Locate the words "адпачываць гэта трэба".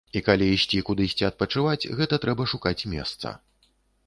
1.29-2.49